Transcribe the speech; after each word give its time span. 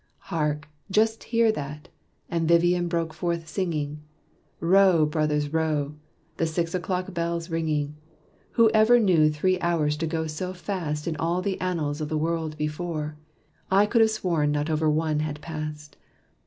"Hark! 0.33 0.67
just 0.89 1.25
hear 1.25 1.51
that!" 1.51 1.87
and 2.27 2.47
Vivian 2.47 2.87
broke 2.87 3.13
forth 3.13 3.47
singing, 3.47 4.01
"Row, 4.59 5.05
brothers, 5.05 5.53
row." 5.53 5.93
"The 6.37 6.47
six 6.47 6.73
o'clock 6.73 7.13
bell's 7.13 7.51
ringing! 7.51 7.93
Who 8.53 8.71
ever 8.73 8.99
knew 8.99 9.29
three 9.29 9.59
hours 9.59 9.95
to 9.97 10.07
go 10.07 10.25
so 10.25 10.53
fast 10.55 11.07
In 11.07 11.15
all 11.17 11.43
the 11.43 11.61
annals 11.61 12.01
of 12.01 12.09
the 12.09 12.17
world, 12.17 12.57
before? 12.57 13.15
I 13.69 13.85
could 13.85 14.01
have 14.01 14.09
sworn 14.09 14.51
not 14.51 14.71
over 14.71 14.89
one 14.89 15.19
had 15.19 15.39
passed. 15.39 15.97